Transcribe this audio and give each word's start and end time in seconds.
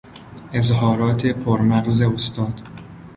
اظهارات 0.53 1.25
پر 1.25 1.61
مغز 1.61 2.01
استاد 2.01 2.61